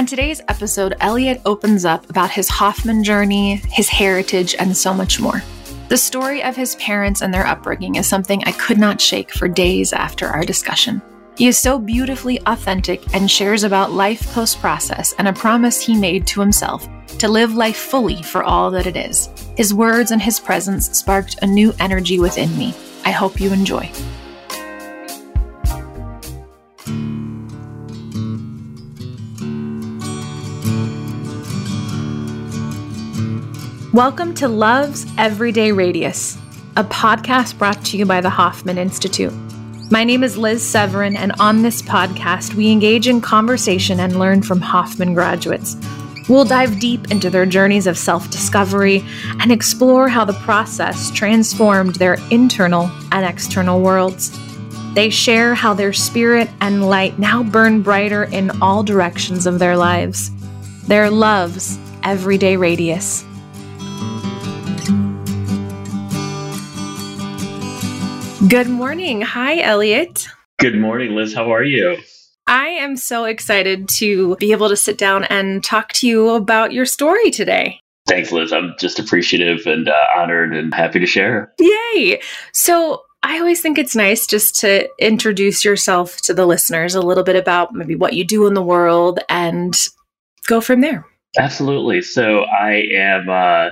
[0.00, 5.20] On today's episode, Eliot opens up about his Hoffman journey, his heritage, and so much
[5.20, 5.42] more.
[5.90, 9.46] The story of his parents and their upbringing is something I could not shake for
[9.46, 11.02] days after our discussion.
[11.36, 15.94] He is so beautifully authentic and shares about life post process and a promise he
[15.94, 19.28] made to himself to live life fully for all that it is.
[19.58, 22.74] His words and his presence sparked a new energy within me.
[23.04, 23.92] I hope you enjoy.
[33.92, 36.38] Welcome to Love's Everyday Radius,
[36.76, 39.32] a podcast brought to you by the Hoffman Institute.
[39.90, 44.42] My name is Liz Severin, and on this podcast, we engage in conversation and learn
[44.42, 45.76] from Hoffman graduates.
[46.28, 49.04] We'll dive deep into their journeys of self discovery
[49.40, 54.30] and explore how the process transformed their internal and external worlds.
[54.94, 59.76] They share how their spirit and light now burn brighter in all directions of their
[59.76, 60.30] lives.
[60.86, 63.24] Their love's everyday radius.
[68.48, 69.20] Good morning.
[69.20, 70.26] Hi, Eliot.
[70.58, 71.34] Good morning, Liz.
[71.34, 71.98] How are you?
[72.46, 76.72] I am so excited to be able to sit down and talk to you about
[76.72, 77.78] your story today.
[78.08, 78.50] Thanks, Liz.
[78.50, 81.52] I'm just appreciative and uh, honored and happy to share.
[81.60, 82.18] Yay.
[82.54, 87.24] So, I always think it's nice just to introduce yourself to the listeners a little
[87.24, 89.76] bit about maybe what you do in the world and
[90.46, 91.04] go from there.
[91.38, 92.00] Absolutely.
[92.00, 93.70] So, I am uh,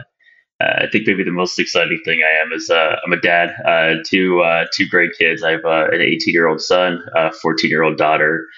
[0.60, 4.02] I think maybe the most exciting thing I am is uh, I'm a dad, uh,
[4.04, 5.42] two uh, two great kids.
[5.42, 8.48] I have uh, an 18 year old son, a 14 year old daughter.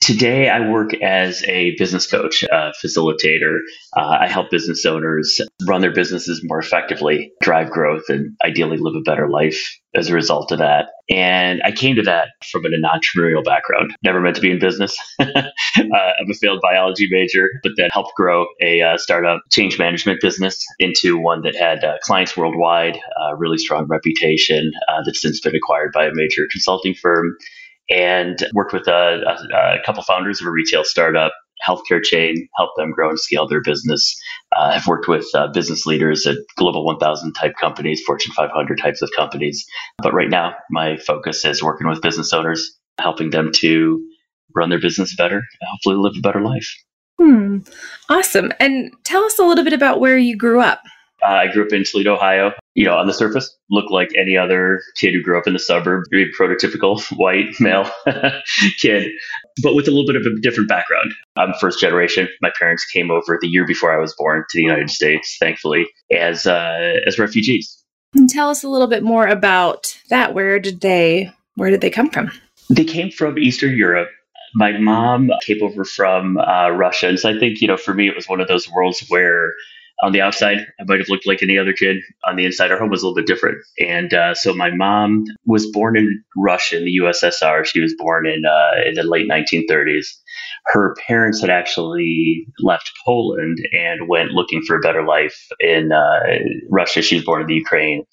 [0.00, 3.60] Today, I work as a business coach, uh, facilitator.
[3.96, 8.96] Uh, I help business owners run their businesses more effectively, drive growth, and ideally live
[8.96, 10.88] a better life as a result of that.
[11.08, 13.94] And I came to that from an entrepreneurial background.
[14.02, 14.94] Never meant to be in business.
[15.18, 15.24] uh,
[15.78, 20.62] I'm a failed biology major, but then helped grow a uh, startup change management business
[20.78, 25.54] into one that had uh, clients worldwide, uh, really strong reputation uh, that's since been
[25.54, 27.36] acquired by a major consulting firm
[27.90, 29.20] and worked with a,
[29.52, 31.32] a, a couple founders of a retail startup
[31.66, 34.16] healthcare chain, help them grow and scale their business.
[34.56, 39.02] Uh, I've worked with uh, business leaders at Global 1000 type companies, Fortune 500 types
[39.02, 39.64] of companies.
[39.98, 44.04] But right now, my focus is working with business owners, helping them to
[44.54, 46.68] run their business better, hopefully live a better life.
[47.20, 47.58] Hmm.
[48.08, 48.52] Awesome.
[48.60, 50.82] And tell us a little bit about where you grew up.
[51.24, 52.52] Uh, I grew up in Toledo, Ohio.
[52.74, 55.58] You know, on the surface, looked like any other kid who grew up in the
[55.58, 57.88] suburb, very prototypical white male
[58.78, 59.10] kid,
[59.62, 61.12] but with a little bit of a different background.
[61.36, 62.28] I'm first generation.
[62.42, 65.86] My parents came over the year before I was born to the United States, thankfully,
[66.12, 67.80] as uh, as refugees.
[68.14, 70.34] And tell us a little bit more about that.
[70.34, 72.30] Where did they Where did they come from?
[72.70, 74.08] They came from Eastern Europe.
[74.56, 78.08] My mom came over from uh, Russia, and so I think you know, for me,
[78.08, 79.54] it was one of those worlds where
[80.02, 81.96] on the outside, I might have looked like any other kid.
[82.26, 83.58] On the inside, our home was a little bit different.
[83.78, 87.64] And uh, so my mom was born in Russia, in the USSR.
[87.64, 90.06] She was born in, uh, in the late 1930s.
[90.66, 96.20] Her parents had actually left Poland and went looking for a better life in uh,
[96.70, 97.00] Russia.
[97.00, 98.04] She was born in the Ukraine.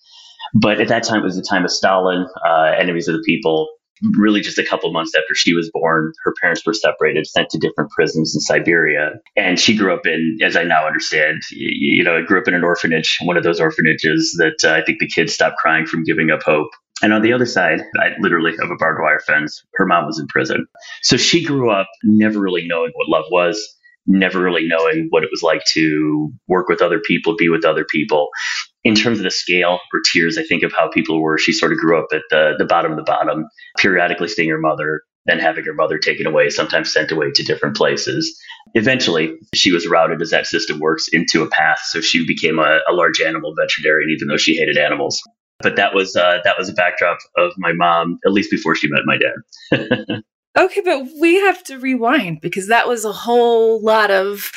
[0.53, 3.69] But at that time, it was the time of Stalin, uh, enemies of the people
[4.17, 7.59] really just a couple months after she was born, her parents were separated, sent to
[7.59, 9.11] different prisons in Siberia.
[9.35, 12.53] And she grew up in, as I now understand, you, you know, grew up in
[12.53, 16.03] an orphanage, one of those orphanages that uh, I think the kids stopped crying from
[16.03, 16.69] giving up hope.
[17.03, 19.63] And on the other side, I literally have a barbed wire fence.
[19.75, 20.67] Her mom was in prison.
[21.01, 23.59] So she grew up never really knowing what love was,
[24.05, 27.85] never really knowing what it was like to work with other people, be with other
[27.89, 28.29] people
[28.83, 31.37] in terms of the scale or tiers, I think of how people were.
[31.37, 33.47] She sort of grew up at the, the bottom of the bottom,
[33.77, 37.75] periodically seeing her mother, then having her mother taken away, sometimes sent away to different
[37.75, 38.39] places.
[38.73, 41.79] Eventually, she was routed, as that system works, into a path.
[41.83, 45.21] So she became a, a large animal veterinarian, even though she hated animals.
[45.59, 48.87] But that was uh, that was a backdrop of my mom, at least before she
[48.89, 50.23] met my dad.
[50.57, 54.51] okay, but we have to rewind because that was a whole lot of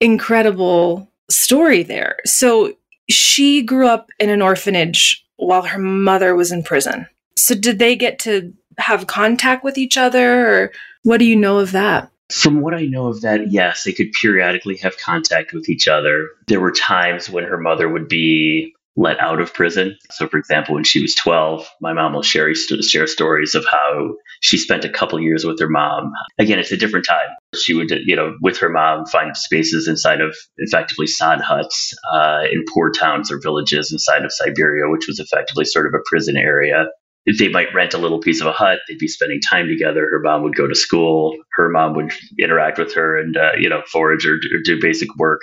[0.00, 2.16] incredible story there.
[2.24, 2.74] So
[3.10, 7.06] she grew up in an orphanage while her mother was in prison.
[7.36, 10.72] So did they get to have contact with each other or
[11.02, 12.10] what do you know of that?
[12.30, 16.28] From what I know of that, yes, they could periodically have contact with each other.
[16.46, 19.96] There were times when her mother would be let out of prison.
[20.10, 24.14] So, for example, when she was 12, my mom will share, share stories of how
[24.40, 26.12] she spent a couple years with her mom.
[26.38, 27.28] Again, it's a different time.
[27.54, 32.42] She would, you know, with her mom, find spaces inside of effectively sod huts uh,
[32.50, 36.36] in poor towns or villages inside of Siberia, which was effectively sort of a prison
[36.36, 36.86] area.
[37.26, 38.78] They might rent a little piece of a hut.
[38.88, 40.08] They'd be spending time together.
[40.10, 41.36] Her mom would go to school.
[41.52, 45.14] Her mom would interact with her and uh, you know forage or, or, do basic
[45.16, 45.40] work.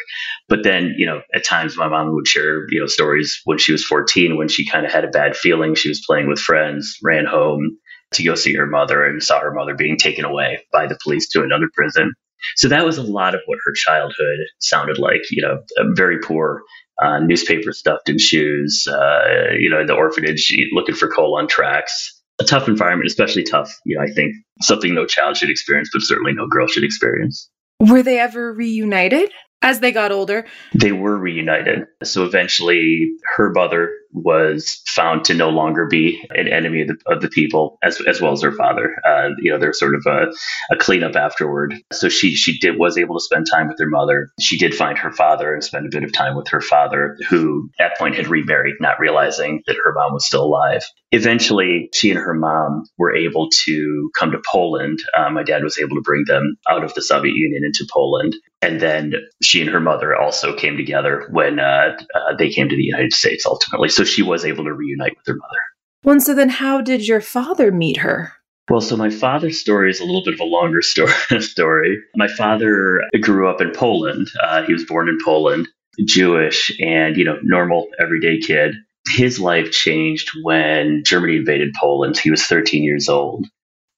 [0.50, 3.72] But then you know at times my mom would share you know stories when she
[3.72, 5.76] was 14 when she kind of had a bad feeling.
[5.76, 7.78] She was playing with friends, ran home
[8.14, 11.30] to go see her mother and saw her mother being taken away by the police
[11.30, 12.14] to another prison.
[12.56, 15.22] So that was a lot of what her childhood sounded like.
[15.32, 15.60] You know,
[15.96, 16.62] very poor
[17.02, 22.14] uh, newspaper stuffed in shoes, uh, you know, the orphanage looking for coal on tracks.
[22.40, 26.04] A tough environment, especially tough, you know, I think something no child should experience, but
[26.04, 27.50] certainly no girl should experience.
[27.80, 29.32] Were they ever reunited?
[29.62, 30.46] as they got older.
[30.74, 31.86] They were reunited.
[32.04, 37.22] So eventually, her mother was found to no longer be an enemy of the, of
[37.22, 38.96] the people, as, as well as her father.
[39.06, 40.28] Uh, you know, there's sort of a,
[40.72, 41.74] a cleanup afterward.
[41.92, 44.30] So she she did was able to spend time with her mother.
[44.40, 47.70] She did find her father and spend a bit of time with her father, who
[47.80, 50.84] at that point had remarried, not realizing that her mom was still alive.
[51.12, 55.00] Eventually, she and her mom were able to come to Poland.
[55.16, 58.36] Uh, my dad was able to bring them out of the Soviet Union into Poland.
[58.62, 62.76] And then she and her mother also came together when uh, uh, they came to
[62.76, 63.88] the United States ultimately.
[63.88, 65.62] So she was able to reunite with her mother.
[66.04, 68.34] Well, and so then how did your father meet her?
[68.70, 71.14] Well, so my father's story is a little bit of a longer story.
[71.40, 71.98] story.
[72.16, 74.28] My father grew up in Poland.
[74.44, 75.70] Uh, he was born in Poland,
[76.06, 78.76] Jewish, and you know, normal everyday kid.
[79.16, 82.18] His life changed when Germany invaded Poland.
[82.18, 83.46] He was 13 years old,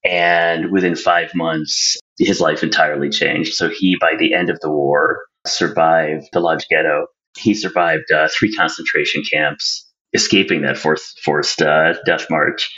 [0.04, 3.54] and within five months, his life entirely changed.
[3.54, 7.06] So he, by the end of the war, survived the Lodz Ghetto.
[7.36, 12.70] He survived uh, three concentration camps, escaping that forced, forced uh, death march.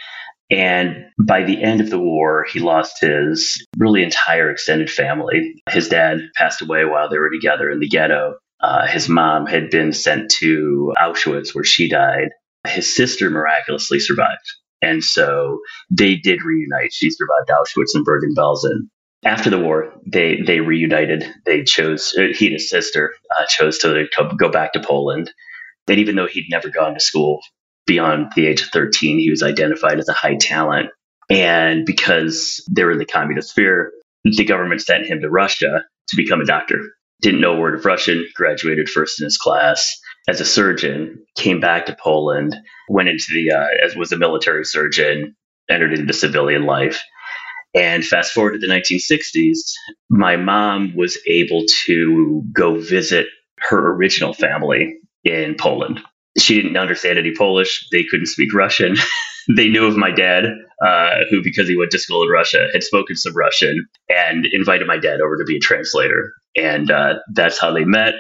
[0.51, 5.63] And by the end of the war, he lost his really entire extended family.
[5.71, 8.35] His dad passed away while they were together in the ghetto.
[8.61, 12.29] Uh, his mom had been sent to Auschwitz, where she died.
[12.67, 14.45] His sister miraculously survived.
[14.83, 16.93] And so they did reunite.
[16.93, 18.89] She survived Auschwitz and Bergen Belsen.
[19.25, 21.25] After the war, they they reunited.
[21.47, 24.07] They chose uh, he and his sister uh, chose to
[24.37, 25.33] go back to Poland.
[25.89, 27.41] And even though he'd never gone to school
[27.87, 30.91] beyond the age of 13, he was identified as a high talent.
[31.29, 33.93] And because they were in the communist sphere,
[34.25, 36.79] the government sent him to Russia to become a doctor.
[37.21, 39.99] Didn't know a word of Russian, graduated first in his class
[40.29, 42.55] as a surgeon, came back to Poland,
[42.89, 45.35] went into the, uh, as was a military surgeon,
[45.69, 47.01] entered into civilian life.
[47.75, 49.59] And fast forward to the 1960s,
[50.11, 53.27] my mom was able to go visit
[53.59, 56.01] her original family in Poland.
[56.39, 57.87] She didn't understand any Polish.
[57.91, 58.97] They couldn't speak Russian.
[59.57, 60.45] they knew of my dad,
[60.85, 64.87] uh, who, because he went to school in Russia, had spoken some Russian and invited
[64.87, 66.33] my dad over to be a translator.
[66.57, 68.15] And uh, that's how they met.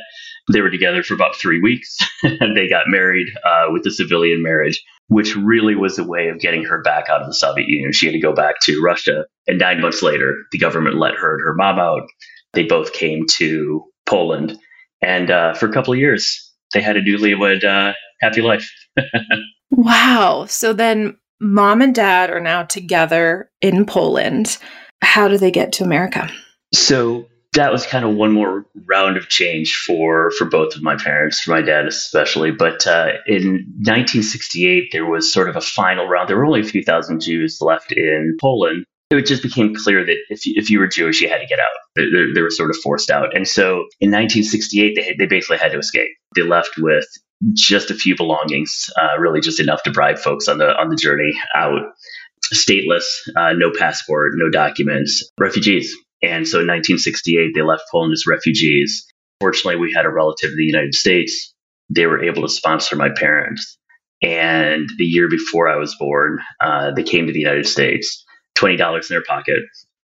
[0.52, 1.96] They were together for about three weeks.
[2.22, 6.40] and they got married uh, with a civilian marriage, which really was a way of
[6.40, 7.92] getting her back out of the Soviet Union.
[7.92, 9.24] She had to go back to Russia.
[9.46, 12.08] And nine months later, the government let her and her mom out.
[12.52, 14.58] They both came to Poland.
[15.00, 18.70] And uh, for a couple of years, they had a newlywed uh, happy life.
[19.70, 20.46] wow.
[20.48, 24.58] So then mom and dad are now together in Poland.
[25.02, 26.30] How do they get to America?
[26.72, 30.96] So that was kind of one more round of change for for both of my
[30.96, 32.50] parents, for my dad especially.
[32.50, 36.28] But uh, in 1968, there was sort of a final round.
[36.28, 38.84] There were only a few thousand Jews left in Poland.
[39.10, 41.58] It just became clear that if you, if you were Jewish, you had to get
[41.58, 41.66] out.
[41.96, 42.04] They,
[42.34, 43.36] they were sort of forced out.
[43.36, 46.08] And so in 1968, they, they basically had to escape.
[46.34, 47.06] They left with
[47.54, 50.96] just a few belongings, uh, really just enough to bribe folks on the on the
[50.96, 51.80] journey out.
[52.52, 53.04] Stateless,
[53.36, 55.96] uh, no passport, no documents, refugees.
[56.22, 59.06] And so in 1968, they left Poland as refugees.
[59.40, 61.54] Fortunately, we had a relative in the United States.
[61.88, 63.78] They were able to sponsor my parents.
[64.22, 68.24] And the year before I was born, uh, they came to the United States,
[68.56, 69.60] $20 in their pocket.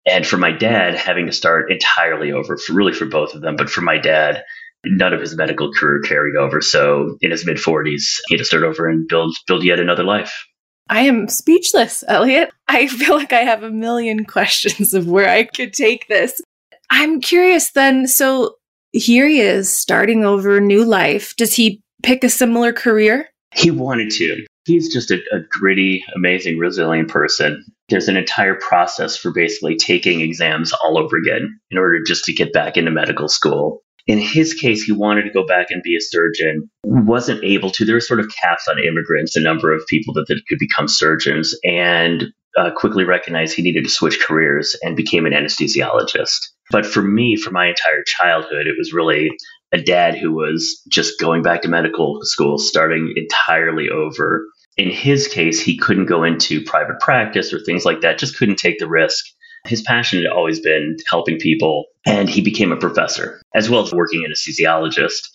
[0.05, 3.55] And for my dad, having to start entirely over, for really for both of them,
[3.55, 4.43] but for my dad,
[4.85, 6.61] none of his medical career carried over.
[6.61, 10.03] So in his mid 40s, he had to start over and build build yet another
[10.03, 10.45] life.
[10.89, 12.51] I am speechless, Eliot.
[12.67, 16.41] I feel like I have a million questions of where I could take this.
[16.89, 18.07] I'm curious then.
[18.07, 18.55] So
[18.91, 21.35] here he is starting over a new life.
[21.35, 23.29] Does he pick a similar career?
[23.53, 24.45] He wanted to.
[24.65, 27.63] He's just a, a gritty, amazing, resilient person.
[27.89, 32.33] There's an entire process for basically taking exams all over again in order just to
[32.33, 33.81] get back into medical school.
[34.05, 37.85] In his case, he wanted to go back and be a surgeon, wasn't able to.
[37.85, 40.87] There were sort of caps on immigrants, a number of people that, that could become
[40.87, 42.25] surgeons, and
[42.57, 46.49] uh, quickly recognized he needed to switch careers and became an anesthesiologist.
[46.69, 49.31] But for me, for my entire childhood, it was really
[49.71, 54.45] a dad who was just going back to medical school, starting entirely over.
[54.77, 58.57] In his case, he couldn't go into private practice or things like that, just couldn't
[58.57, 59.25] take the risk.
[59.65, 63.93] His passion had always been helping people, and he became a professor as well as
[63.93, 65.29] working in anesthesiologist.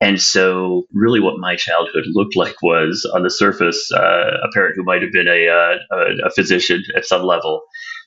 [0.00, 3.98] And so, really, what my childhood looked like was, on the surface, uh,
[4.42, 7.62] a parent who might have been a, uh, a, a physician at some level.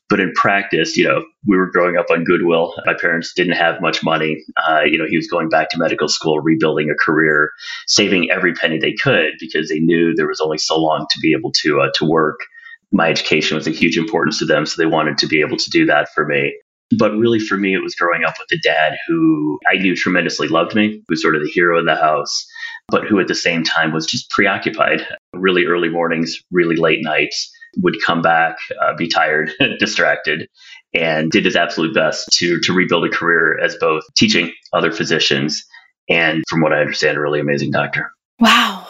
[0.08, 2.76] But in practice, you know, we were growing up on goodwill.
[2.86, 4.44] My parents didn't have much money.
[4.68, 7.50] Uh, you know, he was going back to medical school, rebuilding a career,
[7.88, 11.34] saving every penny they could because they knew there was only so long to be
[11.34, 12.40] able to uh, to work.
[12.96, 15.70] My education was a huge importance to them, so they wanted to be able to
[15.70, 16.56] do that for me.
[16.98, 20.48] But really, for me, it was growing up with a dad who I knew tremendously
[20.48, 22.48] loved me, who was sort of the hero in the house,
[22.88, 25.06] but who at the same time was just preoccupied.
[25.34, 30.48] Really early mornings, really late nights, would come back, uh, be tired, distracted,
[30.94, 35.66] and did his absolute best to to rebuild a career as both teaching other physicians
[36.08, 38.12] and, from what I understand, a really amazing doctor.
[38.40, 38.88] Wow.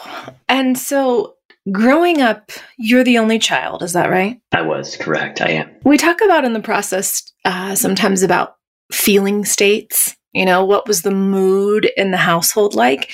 [0.48, 1.35] And so
[1.72, 4.40] Growing up, you're the only child, is that right?
[4.52, 5.40] I was, correct.
[5.40, 5.70] I am.
[5.84, 8.56] We talk about in the process uh, sometimes about
[8.92, 10.16] feeling states.
[10.32, 13.10] You know, what was the mood in the household like?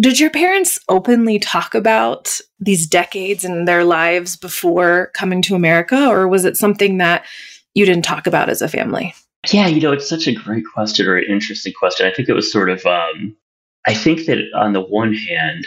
[0.00, 6.08] Did your parents openly talk about these decades in their lives before coming to America,
[6.08, 7.26] or was it something that
[7.74, 9.14] you didn't talk about as a family?
[9.52, 12.06] Yeah, you know, it's such a great question or an interesting question.
[12.06, 13.36] I think it was sort of, um,
[13.86, 15.66] I think that on the one hand,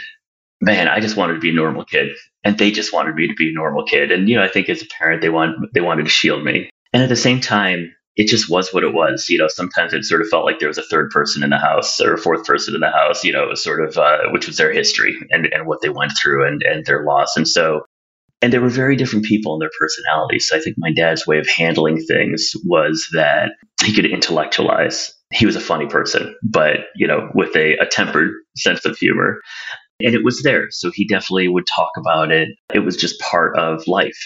[0.66, 2.08] man, I just wanted to be a normal kid,
[2.44, 4.10] and they just wanted me to be a normal kid.
[4.10, 6.68] And you know, I think as a parent, they want they wanted to shield me,
[6.92, 9.30] and at the same time, it just was what it was.
[9.30, 11.58] You know, sometimes it sort of felt like there was a third person in the
[11.58, 13.24] house or a fourth person in the house.
[13.24, 15.88] You know, it was sort of uh, which was their history and and what they
[15.88, 17.86] went through and and their loss, and so.
[18.42, 20.46] And they were very different people in their personalities.
[20.46, 25.14] So I think my dad's way of handling things was that he could intellectualize.
[25.32, 29.40] He was a funny person, but you know, with a, a tempered sense of humor.
[30.00, 30.68] And it was there.
[30.70, 32.48] So he definitely would talk about it.
[32.74, 34.18] It was just part of life.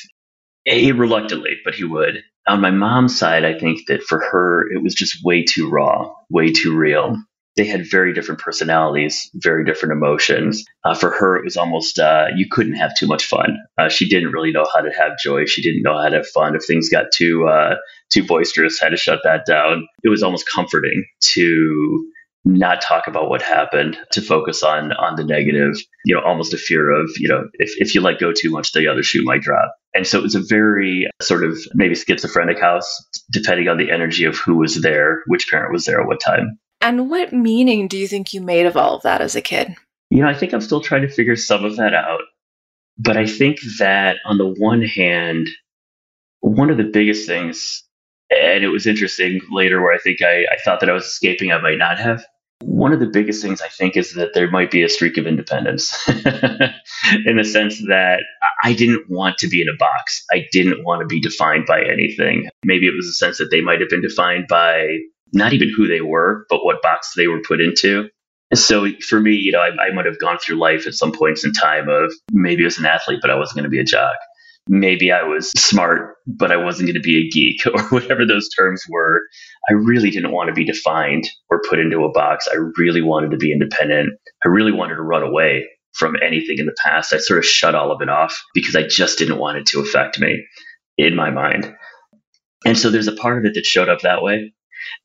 [0.67, 2.23] A, reluctantly, but he would.
[2.49, 6.11] On my mom's side, I think that for her, it was just way too raw,
[6.31, 7.17] way too real.
[7.57, 10.65] They had very different personalities, very different emotions.
[10.85, 13.59] Uh, for her, it was almost uh, you couldn't have too much fun.
[13.77, 15.45] Uh, she didn't really know how to have joy.
[15.47, 16.55] She didn't know how to have fun.
[16.55, 17.77] If things got too uh,
[18.11, 19.87] too boisterous, had to shut that down.
[20.03, 22.11] It was almost comforting to
[22.45, 26.59] not talk about what happened to focus on on the negative you know almost a
[26.59, 29.43] fear of you know if, if you let go too much the other shoe might
[29.43, 29.75] drop.
[29.93, 34.25] And so it was a very sort of maybe schizophrenic house depending on the energy
[34.25, 36.59] of who was there which parent was there at what time.
[36.81, 39.75] And what meaning do you think you made of all of that as a kid?
[40.11, 42.23] You know i think i'm still trying to figure some of that out.
[42.99, 45.49] But i think that on the one hand
[46.41, 47.85] one of the biggest things
[48.31, 51.53] and it was interesting later where I think I, I thought that I was escaping,
[51.53, 52.25] I might not have.
[52.63, 55.27] One of the biggest things I think is that there might be a streak of
[55.27, 58.23] independence in the sense that
[58.63, 60.25] I didn't want to be in a box.
[60.31, 62.49] I didn't want to be defined by anything.
[62.65, 64.99] Maybe it was a sense that they might have been defined by
[65.33, 68.11] not even who they were, but what box they were put into.
[68.53, 71.45] So for me, you know, I, I might have gone through life at some points
[71.45, 74.17] in time of maybe as an athlete, but I wasn't going to be a jock
[74.69, 78.49] maybe I was smart, but I wasn't going to be a geek or whatever those
[78.57, 79.23] terms were.
[79.69, 82.49] I really didn't want to be defined or put into a box.
[82.51, 84.11] I really wanted to be independent.
[84.45, 87.13] I really wanted to run away from anything in the past.
[87.13, 89.81] I sort of shut all of it off because I just didn't want it to
[89.81, 90.45] affect me
[90.97, 91.75] in my mind.
[92.65, 94.53] And so there's a part of it that showed up that way.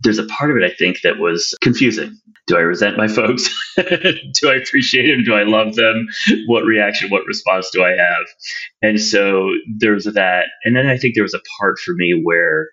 [0.01, 2.17] There's a part of it I think that was confusing.
[2.47, 3.49] Do I resent my folks?
[3.77, 5.23] do I appreciate them?
[5.23, 6.07] Do I love them?
[6.47, 8.25] What reaction, what response do I have?
[8.81, 10.45] And so there's that.
[10.63, 12.69] And then I think there was a part for me where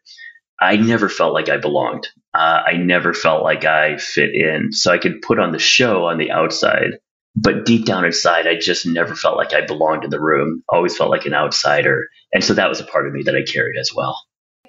[0.60, 2.06] I never felt like I belonged.
[2.34, 4.72] Uh, I never felt like I fit in.
[4.72, 6.98] So I could put on the show on the outside,
[7.34, 10.62] but deep down inside, I just never felt like I belonged in the room.
[10.68, 12.06] Always felt like an outsider.
[12.32, 14.16] And so that was a part of me that I carried as well.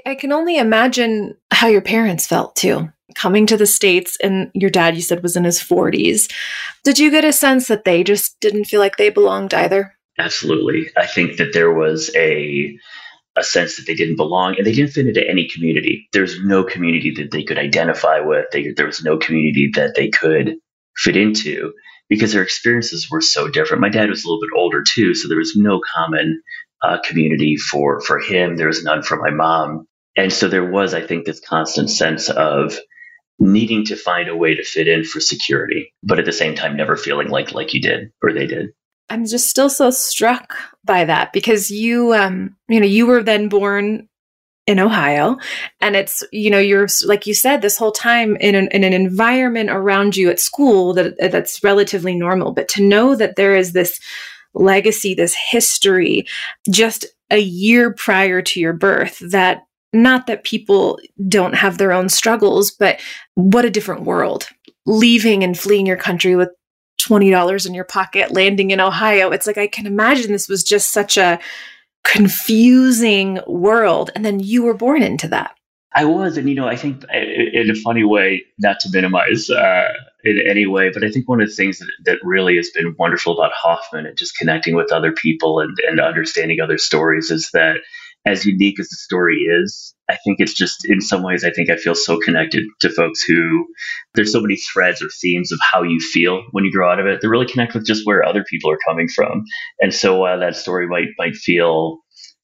[0.06, 2.92] I can only imagine how your parents felt too.
[3.16, 6.32] Coming to the States, and your dad, you said, was in his 40s.
[6.84, 9.94] Did you get a sense that they just didn't feel like they belonged either?
[10.18, 10.90] Absolutely.
[10.98, 12.78] I think that there was a
[13.36, 16.08] a sense that they didn't belong and they didn't fit into any community.
[16.14, 18.46] There's no community that they could identify with.
[18.52, 20.58] They, there was no community that they could
[20.96, 21.74] fit into
[22.10, 23.82] because their experiences were so different.
[23.82, 26.44] My dad was a little bit older too, so there was no common
[26.84, 28.56] uh, community for for him.
[28.56, 29.88] There was none for my mom.
[30.16, 32.78] And so there was, I think, this constant sense of
[33.40, 36.78] needing to find a way to fit in for security, but at the same time,
[36.78, 38.70] never feeling like like you did or they did.
[39.10, 40.56] I'm just still so struck
[40.86, 44.08] by that because you, um, you know, you were then born
[44.66, 45.38] in Ohio,
[45.82, 48.94] and it's you know you're like you said this whole time in an, in an
[48.94, 53.74] environment around you at school that that's relatively normal, but to know that there is
[53.74, 54.00] this
[54.54, 56.26] legacy, this history,
[56.70, 59.64] just a year prior to your birth that
[59.94, 63.00] not that people don't have their own struggles, but
[63.36, 64.50] what a different world.
[64.86, 66.50] Leaving and fleeing your country with
[67.02, 69.30] $20 in your pocket, landing in Ohio.
[69.32, 71.40] It's like I can imagine this was just such a
[72.04, 74.12] confusing world.
[74.16, 75.56] And then you were born into that.
[75.96, 79.90] I was, and you know, I think in a funny way, not to minimize uh,
[80.24, 82.96] in any way, but I think one of the things that, that really has been
[82.98, 87.50] wonderful about Hoffman and just connecting with other people and, and understanding other stories is
[87.54, 87.78] that
[88.26, 91.70] as unique as the story is, I think it's just in some ways, I think
[91.70, 93.66] I feel so connected to folks who
[94.14, 97.06] there's so many threads or themes of how you feel when you grow out of
[97.06, 97.22] it.
[97.22, 99.44] They really connect with just where other people are coming from.
[99.82, 102.00] And so while that story might, might feel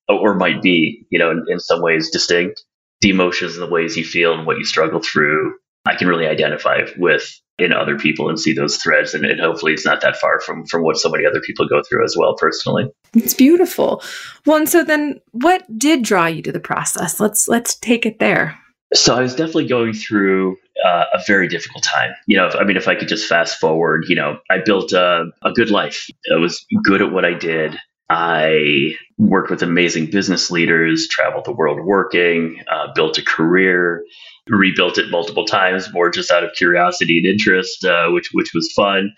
[0.07, 2.63] or might be, you know, in, in some ways distinct,
[3.01, 5.53] the emotions and the ways you feel and what you struggle through,
[5.85, 9.73] I can really identify with in other people and see those threads and, and, hopefully
[9.73, 12.35] it's not that far from from what so many other people go through as well
[12.35, 12.85] personally.
[13.13, 14.01] It's beautiful.
[14.45, 17.19] Well and so then what did draw you to the process?
[17.19, 18.57] Let's let's take it there.
[18.93, 22.11] So i was definitely going through uh, a very difficult time.
[22.27, 24.93] You know if, i mean if i could just fast forward you know i built
[24.93, 26.07] a, a good life.
[26.33, 27.77] I was good at what i did.
[28.09, 34.03] I worked with amazing business leaders, traveled the world working, uh, built a career,
[34.49, 38.71] rebuilt it multiple times, more just out of curiosity and interest, uh, which which was
[38.73, 39.13] fun.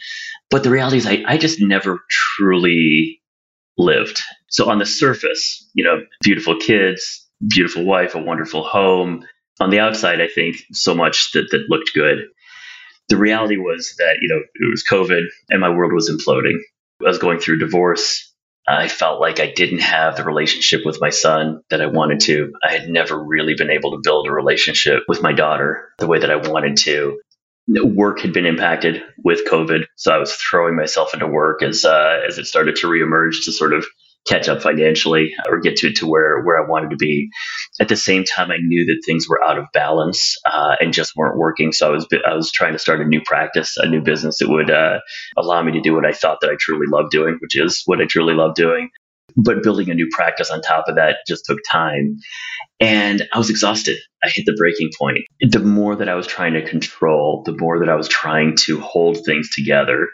[0.49, 3.21] But the reality is, I, I just never truly
[3.77, 4.21] lived.
[4.47, 9.25] So on the surface, you know, beautiful kids, beautiful wife, a wonderful home.
[9.59, 12.27] On the outside, I think so much that that looked good.
[13.09, 16.57] The reality was that you know it was COVID, and my world was imploding.
[17.01, 18.30] I was going through divorce
[18.67, 22.53] I felt like I didn't have the relationship with my son that I wanted to.
[22.63, 26.19] I had never really been able to build a relationship with my daughter the way
[26.19, 27.19] that I wanted to.
[27.67, 32.21] Work had been impacted with COVID, so I was throwing myself into work as uh,
[32.27, 33.85] as it started to reemerge to sort of
[34.27, 37.29] catch up financially or get to to where where I wanted to be.
[37.79, 41.15] At the same time, I knew that things were out of balance uh, and just
[41.15, 41.71] weren't working.
[41.71, 44.49] So I was I was trying to start a new practice, a new business that
[44.49, 44.99] would uh,
[45.37, 48.01] allow me to do what I thought that I truly love doing, which is what
[48.01, 48.89] I truly love doing.
[49.37, 52.17] But building a new practice on top of that just took time.
[52.81, 53.97] And I was exhausted.
[54.23, 55.19] I hit the breaking point.
[55.39, 58.81] The more that I was trying to control, the more that I was trying to
[58.81, 60.09] hold things together,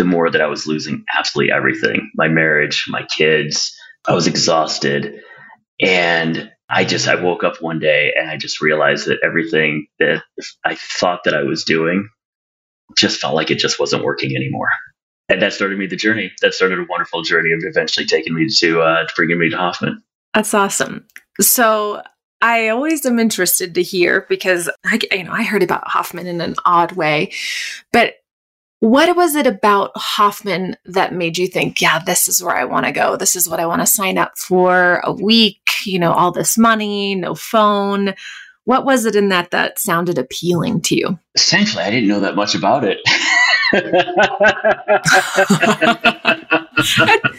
[0.00, 3.76] the more that I was losing absolutely everything my marriage, my kids.
[4.08, 5.20] I was exhausted.
[5.78, 10.22] And I just, I woke up one day and I just realized that everything that
[10.64, 12.08] I thought that I was doing
[12.96, 14.70] just felt like it just wasn't working anymore.
[15.28, 16.32] And that started me the journey.
[16.40, 19.56] That started a wonderful journey of eventually taking me to, uh, to bringing me to
[19.58, 20.02] Hoffman.
[20.32, 21.06] That's awesome.
[21.42, 22.02] So
[22.40, 26.40] I always am interested to hear because I, you know, I heard about Hoffman in
[26.40, 27.32] an odd way,
[27.92, 28.14] but
[28.80, 32.86] what was it about Hoffman that made you think, yeah, this is where I want
[32.86, 33.14] to go?
[33.16, 36.56] This is what I want to sign up for a week, you know, all this
[36.56, 38.14] money, no phone.
[38.64, 41.18] What was it in that that sounded appealing to you?
[41.34, 42.98] Essentially, I didn't know that much about it.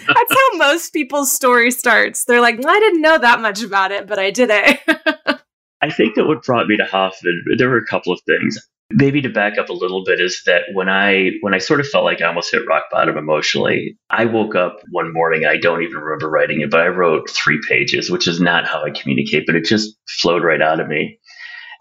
[0.08, 2.25] That's how most people's story starts.
[2.25, 4.80] They're like, I didn't know that much about it, but I did it.
[5.82, 8.60] I think that what brought me to Hoffman, there were a couple of things
[8.93, 11.88] maybe to back up a little bit is that when i when i sort of
[11.88, 15.84] felt like i almost hit rock bottom emotionally i woke up one morning i don't
[15.84, 19.45] even remember writing it but i wrote three pages which is not how i communicate
[19.45, 21.17] but it just flowed right out of me.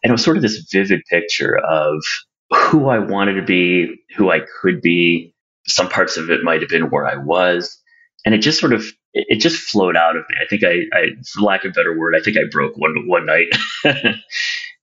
[0.03, 2.03] And it was sort of this vivid picture of
[2.51, 5.35] who i wanted to be who i could be.
[5.66, 7.79] Some parts of it might have been where i was.
[8.25, 10.37] And it just sort of it just flowed out of me.
[10.42, 13.07] I think i, I for lack of a better word i think i broke one
[13.07, 13.49] one night.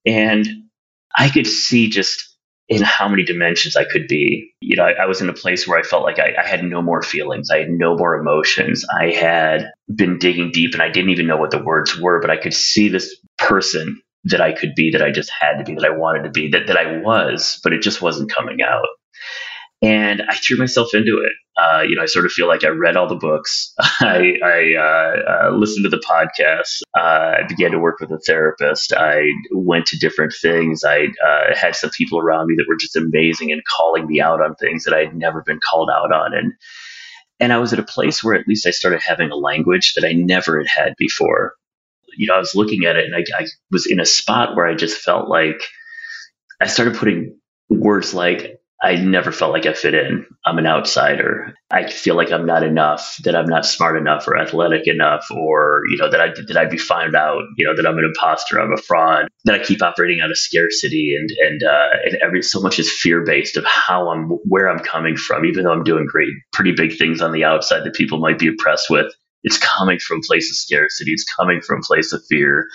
[0.06, 0.48] And
[1.18, 2.28] I could see just
[2.70, 4.54] in how many dimensions I could be.
[4.60, 6.64] You know, I, I was in a place where I felt like I, I, had
[6.64, 7.50] no more feelings.
[7.50, 8.86] I had no more emotions.
[9.00, 12.30] I had been digging deep and I didn't even know what the words were, but
[12.30, 15.76] I could see this person that I could be, that I just had to be,
[15.76, 18.88] that I wanted to be, that, that I was, but it just wasn't coming out.
[19.82, 21.34] And I threw myself into it.
[21.56, 23.74] Uh, you know, I sort of feel like I read all the books.
[23.80, 26.82] I, I uh, uh, listened to the podcasts.
[26.98, 28.94] Uh, I began to work with a therapist.
[28.94, 30.84] I went to different things.
[30.84, 34.42] I uh, had some people around me that were just amazing and calling me out
[34.42, 36.34] on things that I had never been called out on.
[36.34, 36.54] And
[37.40, 40.04] and I was at a place where at least I started having a language that
[40.04, 41.54] I never had had before.
[42.16, 44.66] You know, I was looking at it and I, I was in a spot where
[44.66, 45.62] I just felt like
[46.60, 47.38] I started putting
[47.70, 50.26] words like I never felt like I fit in.
[50.46, 51.56] I'm an outsider.
[51.72, 55.82] I feel like I'm not enough, that I'm not smart enough or athletic enough, or,
[55.90, 58.60] you know, that I that I'd be found out, you know, that I'm an imposter,
[58.60, 62.44] I'm a fraud, that I keep operating out of scarcity and and uh, and every
[62.44, 65.84] so much is fear based of how I'm where I'm coming from, even though I'm
[65.84, 69.12] doing great, pretty big things on the outside that people might be impressed with.
[69.44, 71.14] It's coming from place of scarcity.
[71.14, 72.68] It's coming from place of fear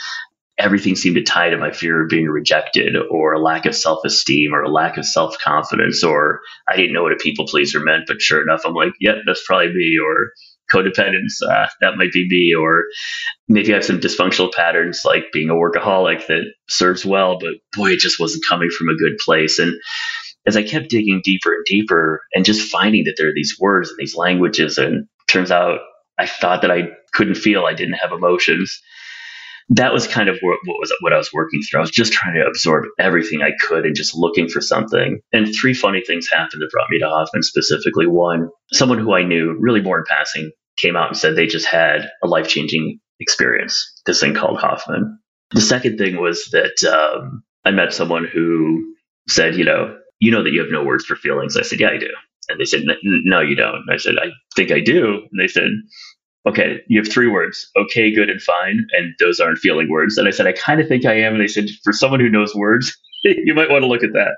[0.59, 4.05] everything seemed to tie to my fear of being rejected or a lack of self
[4.05, 7.81] esteem or a lack of self confidence or I didn't know what a people pleaser
[7.81, 10.31] meant, but sure enough, I'm like, yep, that's probably me or
[10.73, 12.85] codependence, uh, that might be me or
[13.49, 17.93] maybe I have some dysfunctional patterns like being a workaholic that serves well, but boy,
[17.93, 19.59] it just wasn't coming from a good place.
[19.59, 19.75] And
[20.47, 23.91] as I kept digging deeper and deeper and just finding that there are these words
[23.91, 25.81] and these languages, and turns out
[26.19, 28.81] I thought that I couldn't feel, I didn't have emotions
[29.75, 31.81] that was kind of what, what, was what I was working through.
[31.81, 35.21] I was just trying to absorb everything I could and just looking for something.
[35.33, 38.07] And three funny things happened that brought me to Hoffman specifically.
[38.07, 41.67] One, someone who I knew really more in passing came out and said they just
[41.67, 44.01] had a life changing experience.
[44.05, 45.19] This thing called Hoffman.
[45.53, 48.95] The second thing was that um, I met someone who
[49.29, 51.57] said, you know, you know that you have no words for feelings.
[51.57, 52.11] I said, yeah, I do.
[52.49, 53.85] And they said, no, you don't.
[53.87, 55.27] And I said, I think I do.
[55.31, 55.71] And they said,
[56.46, 58.87] okay, you have three words, okay, good, and fine.
[58.92, 60.18] And those aren't feeling words.
[60.18, 61.35] And I said, I kind of think I am.
[61.35, 64.37] And they said, for someone who knows words, you might want to look at that.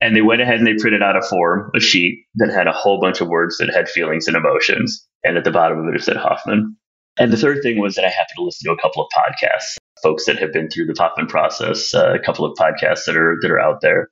[0.00, 2.72] And they went ahead and they printed out a form, a sheet that had a
[2.72, 5.06] whole bunch of words that had feelings and emotions.
[5.24, 6.76] And at the bottom of it, it said Hoffman.
[7.18, 9.76] And the third thing was that I happened to listen to a couple of podcasts,
[10.02, 13.36] folks that have been through the Hoffman process, uh, a couple of podcasts that are
[13.42, 14.08] that are out there.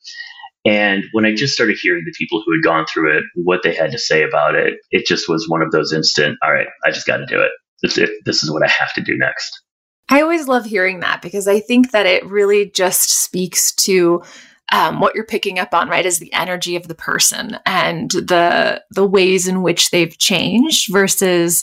[0.69, 3.75] And when I just started hearing the people who had gone through it, what they
[3.75, 6.91] had to say about it, it just was one of those instant, all right, I
[6.91, 7.51] just got to do it.
[7.83, 9.63] This, this is what I have to do next.
[10.11, 14.23] I always love hearing that because I think that it really just speaks to
[14.71, 18.83] um, what you're picking up on, right, is the energy of the person and the
[18.91, 21.63] the ways in which they've changed versus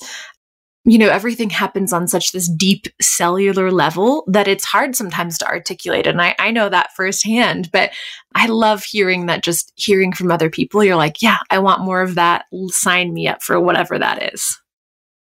[0.85, 5.47] you know, everything happens on such this deep cellular level that it's hard sometimes to
[5.47, 6.05] articulate.
[6.05, 7.91] And I, I know that firsthand, but
[8.35, 10.83] I love hearing that just hearing from other people.
[10.83, 12.45] You're like, yeah, I want more of that.
[12.67, 14.59] Sign me up for whatever that is.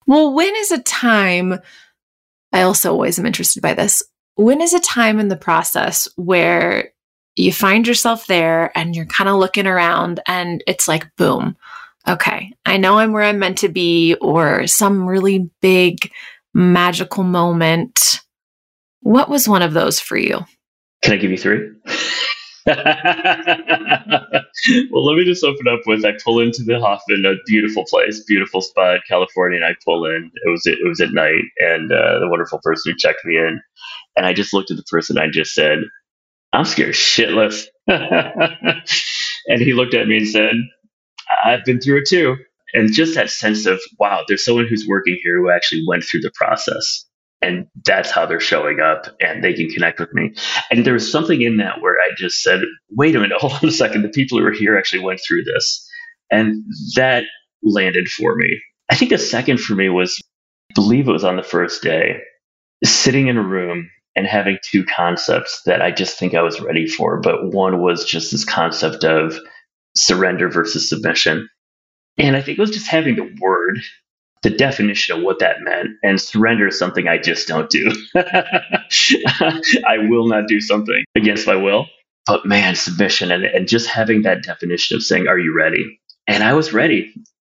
[0.06, 1.58] Well, when is a time?
[2.52, 4.02] I also always am interested by this.
[4.36, 6.90] When is a time in the process where
[7.36, 11.56] you find yourself there and you're kind of looking around and it's like, boom,
[12.08, 16.10] okay, I know I'm where I'm meant to be, or some really big
[16.54, 18.20] magical moment.
[19.00, 20.40] What was one of those for you?
[21.02, 21.70] Can I give you three?
[22.66, 22.76] well,
[25.06, 28.60] let me just open up with I pull into the Hoffman, a beautiful place, beautiful
[28.60, 30.30] spot, California, and I pull in.
[30.44, 33.60] It was it was at night, and uh, the wonderful person who checked me in,
[34.16, 35.16] and I just looked at the person.
[35.16, 35.78] I just said,
[36.52, 40.54] "I'm scared shitless," and he looked at me and said,
[41.44, 42.36] I've been through it too.
[42.72, 46.20] And just that sense of, wow, there's someone who's working here who actually went through
[46.20, 47.04] the process.
[47.42, 50.34] And that's how they're showing up and they can connect with me.
[50.70, 53.68] And there was something in that where I just said, wait a minute, hold on
[53.68, 54.02] a second.
[54.02, 55.88] The people who are here actually went through this.
[56.30, 56.62] And
[56.96, 57.24] that
[57.62, 58.60] landed for me.
[58.90, 60.20] I think the second for me was,
[60.70, 62.20] I believe it was on the first day,
[62.84, 66.86] sitting in a room and having two concepts that I just think I was ready
[66.86, 67.20] for.
[67.20, 69.36] But one was just this concept of
[69.94, 71.48] surrender versus submission.
[72.18, 73.80] And I think it was just having the word,
[74.42, 75.90] the definition of what that meant.
[76.02, 77.92] And surrender is something I just don't do.
[78.16, 81.86] I will not do something against my will.
[82.26, 85.98] But man, submission and, and just having that definition of saying, Are you ready?
[86.26, 87.12] And I was ready.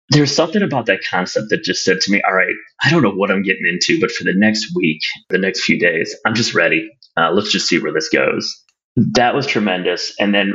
[0.09, 3.11] There's something about that concept that just said to me, All right, I don't know
[3.11, 6.53] what I'm getting into, but for the next week, the next few days, I'm just
[6.53, 6.89] ready.
[7.15, 8.53] Uh, let's just see where this goes.
[8.97, 10.13] That was tremendous.
[10.19, 10.53] And then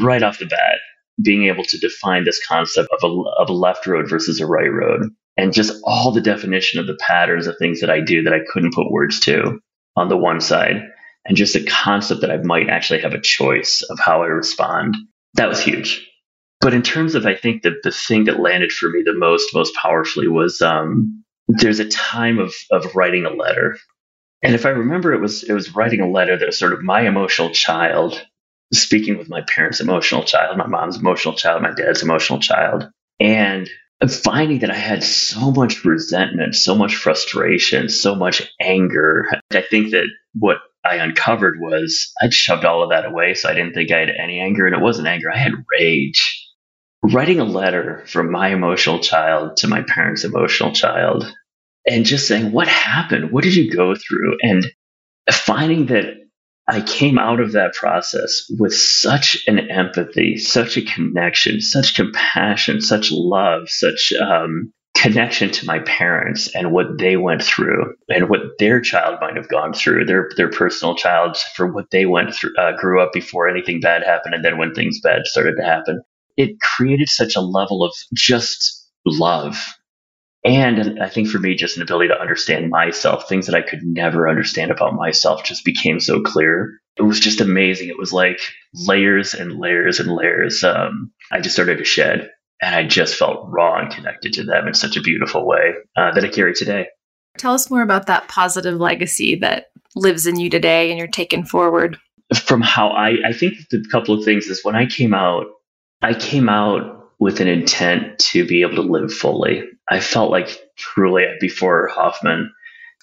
[0.00, 0.78] right off the bat,
[1.22, 4.72] being able to define this concept of a, of a left road versus a right
[4.72, 8.32] road and just all the definition of the patterns of things that I do that
[8.32, 9.60] I couldn't put words to
[9.96, 10.82] on the one side
[11.24, 14.96] and just the concept that I might actually have a choice of how I respond.
[15.34, 16.06] That was huge.
[16.60, 19.54] But in terms of, I think that the thing that landed for me the most,
[19.54, 23.78] most powerfully was um, there's a time of of writing a letter,
[24.42, 26.82] and if I remember, it was it was writing a letter that was sort of
[26.82, 28.20] my emotional child
[28.72, 32.88] speaking with my parents' emotional child, my mom's emotional child, my dad's emotional child,
[33.20, 33.68] and
[34.08, 39.26] finding that I had so much resentment, so much frustration, so much anger.
[39.52, 43.54] I think that what I uncovered was I'd shoved all of that away, so I
[43.54, 46.44] didn't think I had any anger, and it wasn't anger, I had rage.
[47.02, 51.32] Writing a letter from my emotional child to my parents' emotional child,
[51.88, 53.32] and just saying, What happened?
[53.32, 54.36] What did you go through?
[54.42, 54.64] And
[55.32, 56.14] finding that
[56.68, 62.82] I came out of that process with such an empathy, such a connection, such compassion,
[62.82, 68.58] such love, such um, connection to my parents and what they went through and what
[68.58, 72.54] their child might have gone through, their their personal child for what they went through,
[72.58, 76.02] uh, grew up before anything bad happened, and then when things bad started to happen.
[76.36, 79.77] It created such a level of just love
[80.48, 83.82] and I think for me, just an ability to understand myself, things that I could
[83.82, 86.80] never understand about myself just became so clear.
[86.96, 87.88] It was just amazing.
[87.88, 88.40] It was like
[88.74, 90.64] layers and layers and layers.
[90.64, 92.30] Um, I just started to shed
[92.60, 96.12] and I just felt raw and connected to them in such a beautiful way uh,
[96.12, 96.88] that I carry today.
[97.36, 101.44] Tell us more about that positive legacy that lives in you today and you're taking
[101.44, 101.98] forward.
[102.34, 105.46] From how I, I think the couple of things is when I came out,
[106.02, 109.64] I came out with an intent to be able to live fully.
[109.90, 112.52] I felt like truly before Hoffman,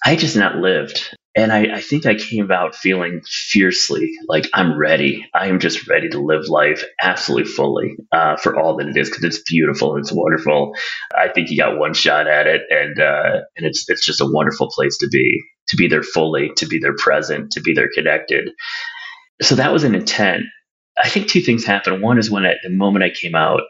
[0.04, 1.14] I just not lived.
[1.34, 5.26] And I, I, think I came out feeling fiercely like I'm ready.
[5.34, 9.10] I am just ready to live life absolutely fully uh, for all that it is
[9.10, 10.74] because it's beautiful and it's wonderful.
[11.14, 14.26] I think you got one shot at it, and uh, and it's it's just a
[14.26, 17.90] wonderful place to be to be there fully, to be there present, to be there
[17.94, 18.48] connected.
[19.42, 20.44] So that was an intent.
[20.98, 22.02] I think two things happened.
[22.02, 23.60] One is when at the moment I came out,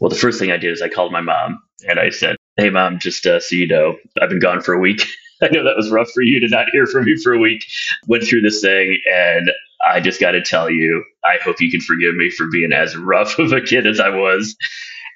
[0.00, 2.70] well, the first thing I did is I called my mom and I said, Hey,
[2.70, 5.02] mom, just uh, so you know, I've been gone for a week.
[5.42, 7.64] I know that was rough for you to not hear from me for a week.
[8.08, 9.52] Went through this thing, and
[9.86, 12.96] I just got to tell you, I hope you can forgive me for being as
[12.96, 14.56] rough of a kid as I was.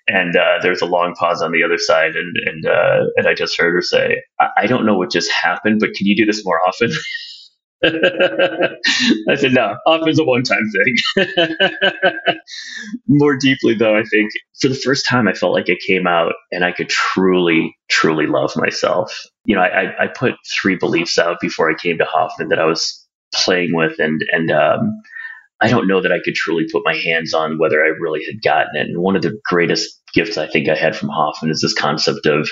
[0.09, 3.35] And uh, there's a long pause on the other side, and and uh, and I
[3.35, 6.27] just heard her say, I-, I don't know what just happened, but can you do
[6.27, 6.91] this more often?"
[9.29, 11.27] I said, no, off is a one time thing.
[13.09, 16.33] More deeply, though, I think for the first time, I felt like it came out
[16.51, 19.23] and I could truly, truly love myself.
[19.45, 22.65] You know, I, I put three beliefs out before I came to Hoffman that I
[22.65, 25.03] was playing with, and, and, um,
[25.61, 28.43] I don't know that I could truly put my hands on whether I really had
[28.43, 28.89] gotten it.
[28.89, 32.27] And one of the greatest gifts I think I had from Hoffman is this concept
[32.27, 32.49] of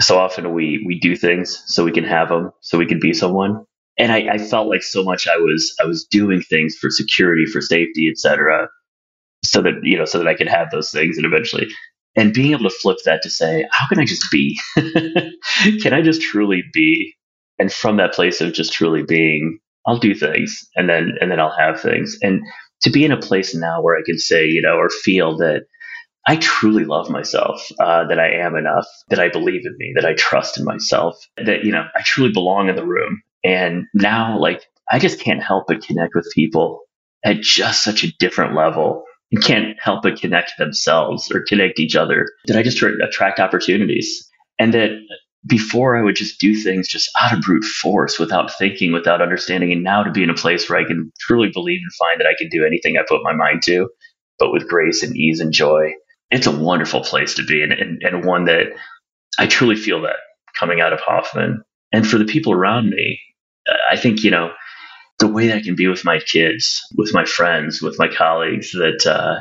[0.00, 3.14] so often we we do things so we can have them, so we can be
[3.14, 3.64] someone
[3.98, 7.46] and I, I, felt like so much I was I was doing things for security,
[7.46, 8.68] for safety, etc.
[9.44, 11.68] So that you know, so that I could have those things, and eventually,
[12.16, 14.60] and being able to flip that to say, how can I just be?
[15.82, 17.14] can I just truly be?
[17.58, 21.40] And from that place of just truly being, I'll do things, and then and then
[21.40, 22.42] I'll have things, and
[22.82, 25.62] to be in a place now where I can say, you know, or feel that
[26.26, 30.04] I truly love myself, uh, that I am enough, that I believe in me, that
[30.06, 33.22] I trust in myself, that, you know, I truly belong in the room.
[33.46, 36.80] And now, like, I just can't help but connect with people
[37.24, 41.94] at just such a different level and can't help but connect themselves or connect each
[41.94, 44.28] other that I just attract opportunities.
[44.58, 44.90] And that
[45.46, 49.70] before I would just do things just out of brute force without thinking, without understanding.
[49.72, 52.26] And now to be in a place where I can truly believe and find that
[52.26, 53.88] I can do anything I put my mind to,
[54.40, 55.92] but with grace and ease and joy.
[56.32, 58.66] It's a wonderful place to be and, and, and one that
[59.38, 60.16] I truly feel that
[60.58, 61.62] coming out of Hoffman.
[61.92, 63.20] And for the people around me,
[63.90, 64.52] I think, you know,
[65.18, 68.72] the way that I can be with my kids, with my friends, with my colleagues,
[68.72, 69.40] that uh,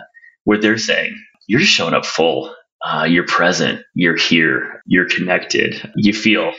[0.61, 2.53] they're saying, you're just showing up full.
[2.83, 3.81] Uh, you're present.
[3.93, 4.81] You're here.
[4.85, 5.91] You're connected.
[5.95, 6.53] You feel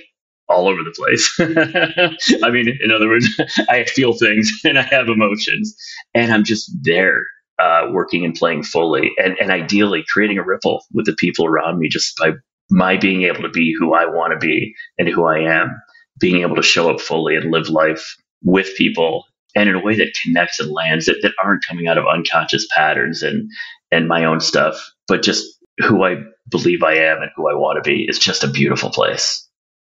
[0.48, 1.32] all over the place.
[2.44, 3.28] I mean, in other words,
[3.68, 5.76] I feel things and I have emotions,
[6.14, 7.26] and I'm just there,
[7.58, 11.78] uh, working and playing fully, and, and ideally creating a ripple with the people around
[11.78, 12.32] me just by
[12.70, 15.80] my being able to be who I want to be and who I am
[16.18, 19.24] being able to show up fully and live life with people
[19.54, 22.66] and in a way that connects and lands that, that aren't coming out of unconscious
[22.74, 23.50] patterns and
[23.92, 24.76] and my own stuff,
[25.06, 25.46] but just
[25.78, 26.16] who I
[26.48, 29.46] believe I am and who I want to be is just a beautiful place.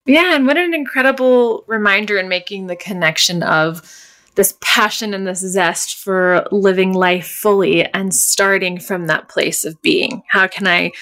[0.06, 3.82] Yeah, and what an incredible reminder in making the connection of
[4.34, 9.80] this passion and this zest for living life fully and starting from that place of
[9.82, 10.22] being.
[10.28, 10.92] How can I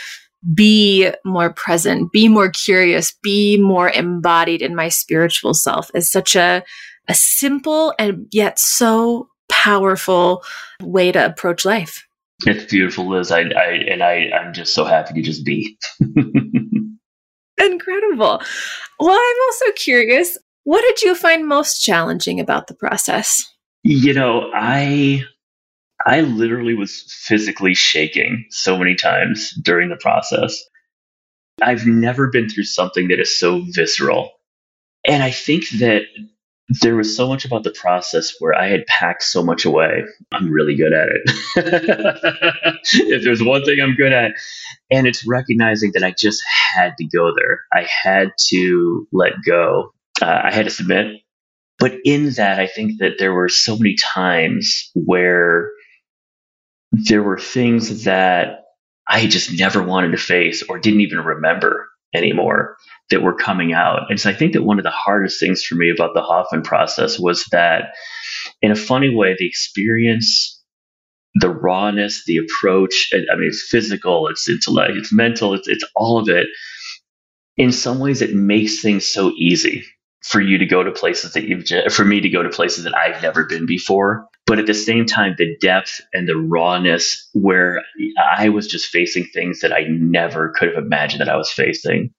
[0.55, 6.37] be more present, be more curious, be more embodied in my spiritual self is such
[6.37, 6.63] a,
[7.09, 10.45] a simple and yet so powerful
[10.83, 12.07] way to approach life.
[12.45, 13.33] It's beautiful, Liz.
[13.33, 15.79] I, I and I, I'm just so happy to just be.
[17.59, 18.43] Incredible.
[19.01, 20.37] Well, I'm also curious.
[20.65, 23.43] What did you find most challenging about the process?
[23.85, 25.23] You know, I
[26.07, 30.65] I literally was physically shaking so many times during the process.
[31.63, 34.33] I've never been through something that is so visceral.
[35.07, 36.03] And I think that
[36.83, 40.05] there was so much about the process where I had packed so much away.
[40.33, 41.23] I'm really good at it.
[42.95, 44.33] if there's one thing I'm good at,
[44.91, 46.43] and it's recognizing that I just
[46.75, 47.61] had to go there.
[47.73, 49.93] I had to let go.
[50.23, 51.09] Uh, I had to submit
[51.81, 55.71] But in that, I think that there were so many times where
[57.05, 58.65] there were things that
[59.09, 62.77] I just never wanted to face or didn't even remember anymore
[63.11, 64.11] that were coming out.
[64.11, 66.63] And so I think that one of the hardest things for me about the Hoffman
[66.63, 67.95] process was that,
[68.63, 70.61] in a funny way, the experience,
[71.35, 76.19] the rawness, the approach, I mean, it's physical, it's intellect, it's mental, it's, it's all
[76.19, 76.47] of it.
[77.57, 79.85] In some ways, it makes things so easy
[80.25, 82.97] for you to go to places that you've, for me to go to places that
[82.97, 87.83] I've never been before but at the same time the depth and the rawness where
[88.39, 92.11] i was just facing things that i never could have imagined that i was facing.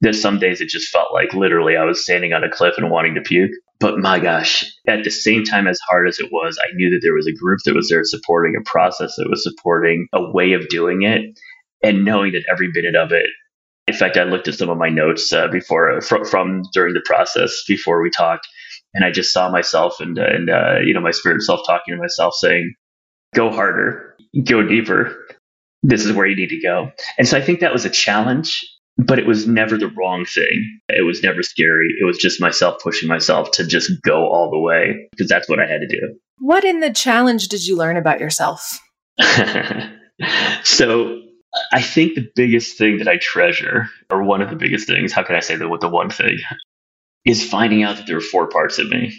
[0.00, 2.90] That some days it just felt like literally i was standing on a cliff and
[2.90, 3.52] wanting to puke.
[3.78, 7.00] But my gosh at the same time as hard as it was i knew that
[7.02, 10.52] there was a group that was there supporting a process that was supporting a way
[10.52, 11.38] of doing it
[11.82, 13.26] and knowing that every minute of it
[13.86, 17.62] in fact i looked at some of my notes uh, before from during the process
[17.68, 18.46] before we talked
[18.94, 22.00] and I just saw myself and and uh, you know my spirit self talking to
[22.00, 22.74] myself saying,
[23.34, 25.26] "Go harder, go deeper.
[25.82, 28.64] This is where you need to go." And so I think that was a challenge,
[28.98, 30.80] but it was never the wrong thing.
[30.88, 31.88] It was never scary.
[32.00, 35.60] It was just myself pushing myself to just go all the way because that's what
[35.60, 36.18] I had to do.
[36.38, 38.80] What in the challenge did you learn about yourself?
[40.64, 41.20] so
[41.72, 45.22] I think the biggest thing that I treasure, or one of the biggest things, how
[45.22, 46.38] can I say that with the one thing,
[47.24, 49.12] is finding out that there are four parts of me.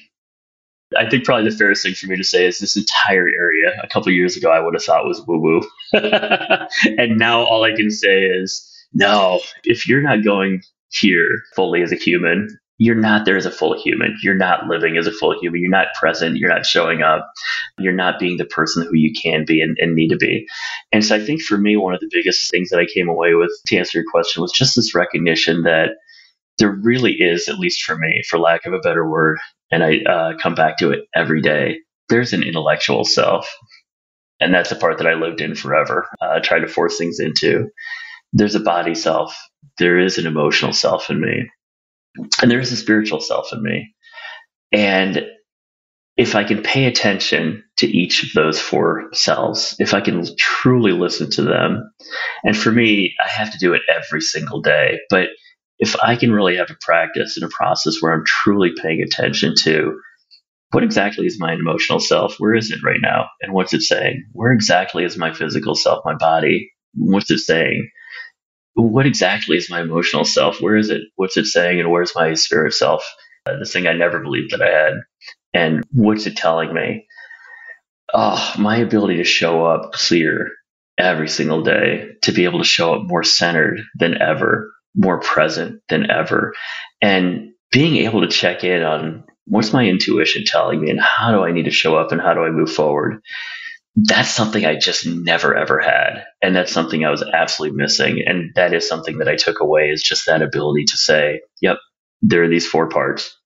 [0.98, 3.88] I think probably the fairest thing for me to say is this entire area a
[3.88, 5.62] couple years ago I would have thought was woo woo.
[5.94, 11.94] and now all I can say is no, if you're not going here fully as
[11.94, 14.18] a human, you're not there as a full human.
[14.24, 15.62] You're not living as a full human.
[15.62, 16.38] You're not present.
[16.38, 17.32] You're not showing up.
[17.78, 20.48] You're not being the person who you can be and, and need to be.
[20.92, 23.36] And so I think for me, one of the biggest things that I came away
[23.36, 25.92] with to answer your question was just this recognition that
[26.60, 29.40] there really is, at least for me, for lack of a better word,
[29.72, 31.80] and I uh, come back to it every day.
[32.10, 33.50] There's an intellectual self,
[34.40, 36.08] and that's the part that I lived in forever.
[36.22, 37.70] Uh, tried to force things into.
[38.34, 39.36] There's a body self.
[39.80, 41.50] There is an emotional self in me,
[42.42, 43.94] and there is a spiritual self in me.
[44.72, 45.26] And
[46.18, 50.92] if I can pay attention to each of those four selves, if I can truly
[50.92, 51.92] listen to them,
[52.44, 55.30] and for me, I have to do it every single day, but
[55.82, 59.56] if I can really have a practice and a process where I'm truly paying attention
[59.66, 60.00] to
[60.72, 62.36] what exactly is my emotional self?
[62.40, 63.28] Where is it right now?
[63.42, 64.26] And what's it saying?
[64.34, 66.72] Where exactly is my physical self, my body?
[66.96, 67.90] What's it saying?
[68.76, 70.62] What exactly is my emotional self?
[70.62, 71.02] Where is it?
[71.18, 71.80] What's it saying?
[71.80, 73.04] And where's my spirit self?
[73.46, 74.94] Uh, this thing I never believed that I had.
[75.54, 77.08] And what's it telling me?
[78.14, 80.52] Oh, my ability to show up clear
[80.98, 85.82] every single day, to be able to show up more centered than ever, more present
[85.90, 86.54] than ever.
[87.02, 91.44] And being able to check in on what's my intuition telling me and how do
[91.44, 93.22] I need to show up and how do I move forward?
[93.96, 96.24] That's something I just never ever had.
[96.42, 98.24] And that's something I was absolutely missing.
[98.26, 101.78] And that is something that I took away is just that ability to say, yep,
[102.22, 103.38] there are these four parts.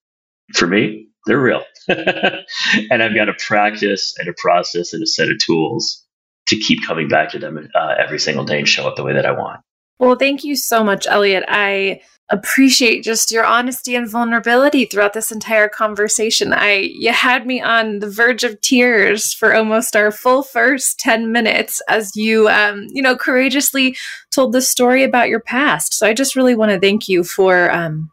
[0.53, 1.63] For me, they're real.
[1.87, 6.05] and I've got a practice and a process and a set of tools
[6.47, 9.13] to keep coming back to them uh, every single day and show up the way
[9.13, 9.61] that I want.
[9.99, 11.45] Well, thank you so much, Eliot.
[11.47, 16.53] I appreciate just your honesty and vulnerability throughout this entire conversation.
[16.53, 21.31] I you had me on the verge of tears for almost our full first 10
[21.31, 23.95] minutes as you um, you know, courageously
[24.31, 25.93] told the story about your past.
[25.93, 28.11] So I just really want to thank you for um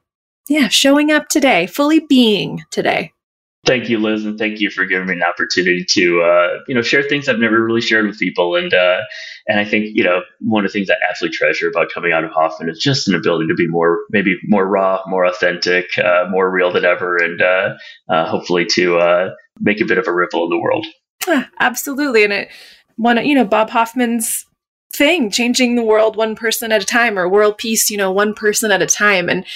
[0.49, 3.13] yeah, showing up today, fully being today.
[3.65, 6.83] Thank you, Liz, and thank you for giving me an opportunity to, uh, you know,
[6.83, 8.57] share things I've never really shared with people.
[8.57, 8.99] And uh,
[9.47, 12.25] and I think, you know, one of the things I absolutely treasure about coming out
[12.25, 16.25] of Hoffman is just an ability to be more, maybe more raw, more authentic, uh,
[16.29, 17.75] more real than ever, and uh,
[18.09, 20.85] uh, hopefully to uh, make a bit of a ripple in the world.
[21.61, 22.49] Absolutely, and it
[22.97, 24.45] one, you know, Bob Hoffman's
[24.93, 28.35] thing, changing the world one person at a time, or world peace, you know, one
[28.35, 29.47] person at a time, and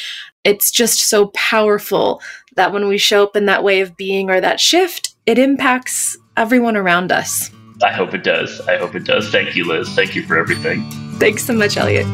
[0.44, 2.22] it's just so powerful
[2.56, 6.16] that when we show up in that way of being or that shift, it impacts
[6.36, 7.50] everyone around us.
[7.82, 8.60] I hope it does.
[8.62, 9.30] I hope it does.
[9.30, 9.88] Thank you, Liz.
[9.90, 10.88] Thank you for everything.
[11.18, 12.06] Thanks so much, Eliot.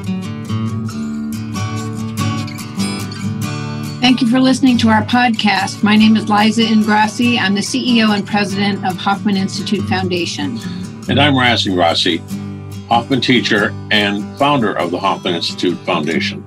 [4.01, 5.85] Thank you for listening to our podcast.
[5.85, 7.39] My name is Liza Ingrasci.
[7.39, 10.59] I'm the CEO and president of Hoffman Institute Foundation.
[11.09, 12.19] And I'm Raz Ingrasci,
[12.89, 16.45] Hoffman teacher and founder of the Hoffman Institute Foundation.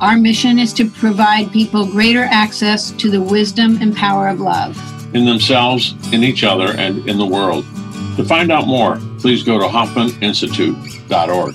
[0.00, 4.76] Our mission is to provide people greater access to the wisdom and power of love
[5.14, 7.64] in themselves, in each other, and in the world.
[8.16, 11.54] To find out more, please go to hoffmaninstitute.org.